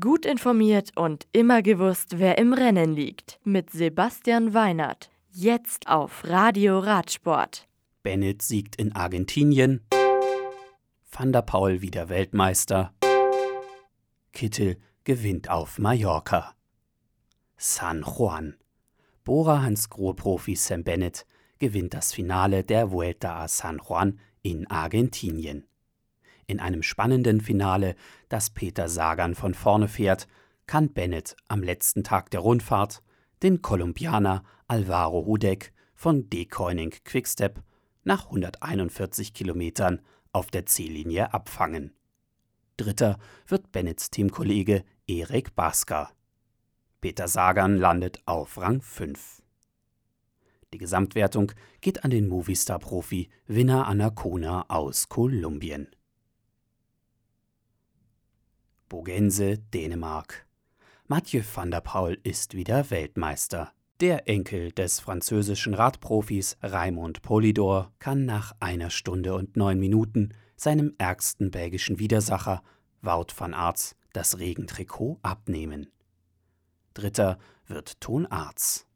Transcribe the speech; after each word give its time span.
Gut 0.00 0.24
informiert 0.24 0.92
und 0.96 1.26
immer 1.32 1.60
gewusst, 1.60 2.18
wer 2.18 2.38
im 2.38 2.54
Rennen 2.54 2.94
liegt. 2.94 3.38
Mit 3.44 3.68
Sebastian 3.68 4.54
Weinert. 4.54 5.10
Jetzt 5.30 5.88
auf 5.88 6.24
Radio 6.24 6.78
Radsport. 6.78 7.68
Bennett 8.02 8.40
siegt 8.40 8.76
in 8.76 8.96
Argentinien. 8.96 9.86
Van 11.10 11.32
der 11.32 11.42
Paul 11.42 11.82
wieder 11.82 12.08
Weltmeister. 12.08 12.94
Kittel 14.32 14.78
gewinnt 15.04 15.50
auf 15.50 15.78
Mallorca. 15.78 16.54
San 17.58 18.04
Juan. 18.04 18.56
Bora 19.22 19.60
Hansgrohe-Profi 19.60 20.56
Sam 20.56 20.82
Bennett 20.82 21.26
gewinnt 21.58 21.92
das 21.92 22.14
Finale 22.14 22.64
der 22.64 22.90
Vuelta 22.90 23.36
a 23.36 23.48
San 23.48 23.82
Juan 23.86 24.18
in 24.40 24.66
Argentinien. 24.66 25.66
In 26.46 26.60
einem 26.60 26.82
spannenden 26.82 27.40
Finale, 27.40 27.94
das 28.28 28.50
Peter 28.50 28.88
Sagan 28.88 29.34
von 29.34 29.54
vorne 29.54 29.88
fährt, 29.88 30.26
kann 30.66 30.92
Bennett 30.92 31.36
am 31.48 31.62
letzten 31.62 32.04
Tag 32.04 32.30
der 32.30 32.40
Rundfahrt 32.40 33.02
den 33.42 33.62
Kolumbianer 33.62 34.42
Alvaro 34.66 35.26
Hudek 35.26 35.72
von 35.94 36.28
Decoining 36.30 36.90
Quickstep 37.04 37.62
nach 38.02 38.26
141 38.26 39.34
Kilometern 39.34 40.00
auf 40.32 40.50
der 40.50 40.66
Ziellinie 40.66 41.32
abfangen. 41.32 41.92
Dritter 42.76 43.18
wird 43.46 43.72
Bennetts 43.72 44.10
Teamkollege 44.10 44.84
Erik 45.06 45.54
Baska. 45.54 46.10
Peter 47.00 47.28
Sagan 47.28 47.76
landet 47.76 48.20
auf 48.26 48.58
Rang 48.58 48.80
5. 48.80 49.42
Die 50.72 50.78
Gesamtwertung 50.78 51.52
geht 51.80 52.02
an 52.02 52.10
den 52.10 52.26
Movistar-Profi 52.26 53.28
Winner 53.46 53.86
Anacona 53.86 54.64
aus 54.68 55.08
Kolumbien. 55.08 55.88
Bogense, 58.88 59.58
Dänemark. 59.58 60.46
Mathieu 61.06 61.42
van 61.54 61.70
der 61.70 61.80
Paul 61.80 62.18
ist 62.22 62.54
wieder 62.54 62.90
Weltmeister. 62.90 63.72
Der 64.00 64.28
Enkel 64.28 64.72
des 64.72 65.00
französischen 65.00 65.74
Radprofis 65.74 66.56
Raimond 66.62 67.22
Polidor 67.22 67.92
kann 67.98 68.26
nach 68.26 68.52
einer 68.60 68.90
Stunde 68.90 69.34
und 69.34 69.56
neun 69.56 69.78
Minuten 69.78 70.34
seinem 70.56 70.94
ärgsten 70.98 71.50
belgischen 71.50 71.98
Widersacher 71.98 72.62
Wout 73.00 73.32
van 73.36 73.54
Aerts 73.54 73.96
das 74.12 74.38
Regentrikot 74.38 75.18
abnehmen. 75.22 75.90
Dritter 76.92 77.38
wird 77.66 78.00
Ton 78.00 78.26
Arz. 78.26 78.86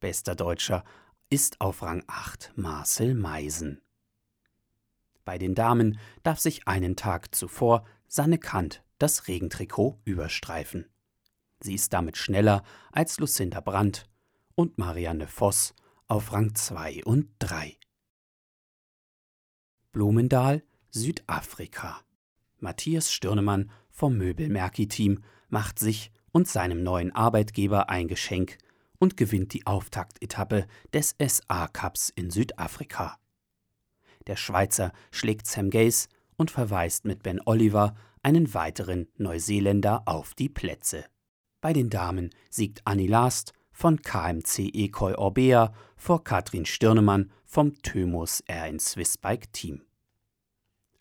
Bester 0.00 0.34
Deutscher 0.34 0.84
ist 1.30 1.60
auf 1.60 1.82
Rang 1.82 2.04
8 2.06 2.52
Marcel 2.56 3.14
Meisen. 3.14 3.80
Bei 5.24 5.38
den 5.38 5.54
Damen 5.54 5.98
darf 6.22 6.38
sich 6.38 6.68
einen 6.68 6.96
Tag 6.96 7.34
zuvor 7.34 7.84
Sanne 8.06 8.38
Kant 8.38 8.83
das 8.98 9.28
Regentrikot 9.28 10.00
überstreifen. 10.04 10.86
Sie 11.60 11.74
ist 11.74 11.92
damit 11.92 12.16
schneller 12.16 12.62
als 12.92 13.18
Lucinda 13.18 13.60
Brandt 13.60 14.08
und 14.54 14.78
Marianne 14.78 15.26
Voss 15.26 15.74
auf 16.08 16.32
Rang 16.32 16.54
2 16.54 17.04
und 17.04 17.30
3. 17.38 17.76
Blumendal, 19.92 20.62
Südafrika. 20.90 22.00
Matthias 22.58 23.12
Stirnemann 23.12 23.70
vom 23.90 24.16
Möbelmerki-Team 24.16 25.22
macht 25.48 25.78
sich 25.78 26.10
und 26.32 26.48
seinem 26.48 26.82
neuen 26.82 27.12
Arbeitgeber 27.12 27.88
ein 27.88 28.08
Geschenk 28.08 28.58
und 28.98 29.16
gewinnt 29.16 29.52
die 29.52 29.66
Auftaktetappe 29.66 30.66
des 30.92 31.14
SA-Cups 31.20 32.10
in 32.10 32.30
Südafrika. 32.30 33.18
Der 34.26 34.36
Schweizer 34.36 34.92
schlägt 35.10 35.46
Sam 35.46 35.70
Gaze 35.70 36.08
und 36.36 36.50
verweist 36.50 37.04
mit 37.04 37.22
Ben 37.22 37.40
Oliver 37.44 37.94
einen 38.22 38.54
weiteren 38.54 39.08
Neuseeländer 39.16 40.02
auf 40.06 40.34
die 40.34 40.48
Plätze. 40.48 41.04
Bei 41.60 41.72
den 41.72 41.90
Damen 41.90 42.30
siegt 42.50 42.82
Annie 42.84 43.06
Last 43.06 43.52
von 43.72 44.00
KMC 44.00 44.70
Ekoi 44.72 45.14
Orbea 45.14 45.72
vor 45.96 46.22
Katrin 46.24 46.66
Stirnemann 46.66 47.30
vom 47.44 47.74
Thymus 47.82 48.42
RN 48.50 48.78
Swissbike 48.78 49.52
Team. 49.52 49.82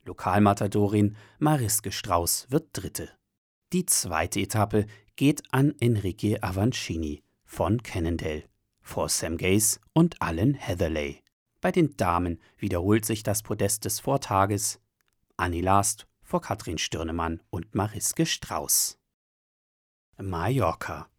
Lokalmatadorin 0.06 1.16
Mariske 1.40 1.92
Strauß 1.92 2.48
wird 2.50 2.70
Dritte. 2.74 3.10
Die 3.72 3.86
zweite 3.86 4.42
Etappe 4.42 4.86
geht 5.16 5.44
an 5.52 5.74
Enrique 5.80 6.38
Avancini 6.42 7.24
von 7.46 7.82
Cannondale 7.82 8.44
vor 8.84 9.10
Sam 9.10 9.38
Gaze 9.38 9.80
und 9.94 10.22
Alan 10.22 10.54
Heatherley. 10.54 11.22
Bei 11.62 11.72
den 11.72 11.96
Damen 11.96 12.40
wiederholt 12.58 13.06
sich 13.06 13.24
das 13.24 13.42
Podest 13.42 13.86
des 13.86 14.02
Vortages. 14.02 14.80
Annie 15.38 15.62
Last 15.62 16.06
vor 16.22 16.42
Katrin 16.42 16.78
Stirnemann 16.78 17.42
und 17.50 17.74
Mariske 17.74 18.26
Strauß. 18.26 19.00
Mallorca. 20.22 21.10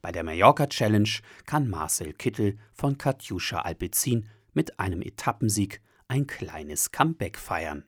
Bei 0.00 0.12
der 0.12 0.22
Mallorca 0.22 0.68
Challenge 0.68 1.10
kann 1.46 1.68
Marcel 1.68 2.12
Kittel 2.12 2.58
von 2.72 2.96
Katjuscha 2.96 3.60
Alpezin 3.60 4.28
mit 4.52 4.78
einem 4.78 5.02
Etappensieg 5.02 5.82
ein 6.06 6.28
kleines 6.28 6.92
Comeback 6.92 7.38
feiern. 7.38 7.84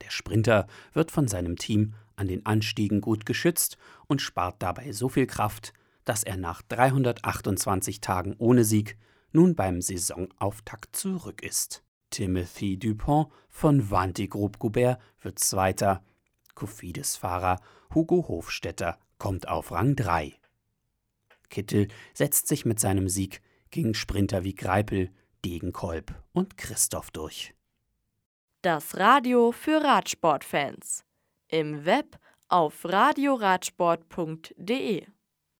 Der 0.00 0.10
Sprinter 0.10 0.66
wird 0.94 1.10
von 1.10 1.28
seinem 1.28 1.56
Team 1.56 1.94
an 2.16 2.28
den 2.28 2.46
Anstiegen 2.46 3.02
gut 3.02 3.26
geschützt 3.26 3.76
und 4.06 4.22
spart 4.22 4.62
dabei 4.62 4.92
so 4.92 5.10
viel 5.10 5.26
Kraft, 5.26 5.74
dass 6.06 6.24
er 6.24 6.38
nach 6.38 6.62
328 6.62 8.00
Tagen 8.00 8.34
ohne 8.38 8.64
Sieg 8.64 8.96
nun 9.32 9.54
beim 9.54 9.82
Saisonauftakt 9.82 10.96
zurück 10.96 11.42
ist. 11.42 11.84
Timothy 12.10 12.76
Dupont 12.76 13.28
von 13.48 13.90
Vanti 13.90 14.28
Group 14.28 14.58
Goubert 14.58 15.00
wird 15.22 15.38
Zweiter. 15.38 16.04
Kofidis-Fahrer 16.54 17.60
Hugo 17.94 18.28
Hofstetter 18.28 18.98
kommt 19.18 19.48
auf 19.48 19.72
Rang 19.72 19.96
3. 19.96 20.34
Kittel 21.48 21.88
setzt 22.14 22.48
sich 22.48 22.64
mit 22.64 22.80
seinem 22.80 23.08
Sieg 23.08 23.42
gegen 23.70 23.94
Sprinter 23.94 24.44
wie 24.44 24.54
Greipel, 24.54 25.10
Degenkolb 25.44 26.14
und 26.32 26.56
Christoph 26.56 27.10
durch. 27.10 27.52
Das 28.62 28.96
Radio 28.98 29.52
für 29.52 29.82
Radsportfans. 29.82 31.04
Im 31.48 31.84
Web 31.84 32.18
auf 32.48 32.84
radioradsport.de 32.84 35.06